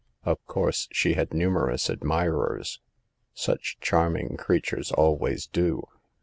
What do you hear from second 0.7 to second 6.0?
she had numerous admirers; such charming creatures always do.